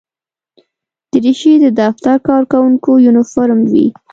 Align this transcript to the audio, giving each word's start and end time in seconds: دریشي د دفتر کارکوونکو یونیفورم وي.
دریشي 1.11 1.53
د 1.63 1.65
دفتر 1.81 2.15
کارکوونکو 2.27 2.91
یونیفورم 3.05 3.59
وي. 3.71 3.87